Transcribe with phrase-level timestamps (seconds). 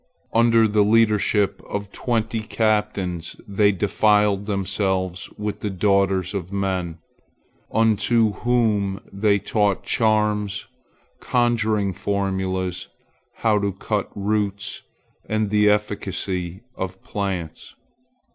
[0.33, 6.97] Under the leadership of twenty captains they defiled themselves with the daughters of men,
[7.71, 10.65] unto whom they taught charms,
[11.19, 12.87] conjuring formulas,
[13.35, 14.81] how to cut roots,
[15.29, 17.75] and the efficacy of plants.